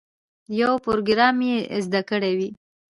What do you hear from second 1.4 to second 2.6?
یې زده کړی وي.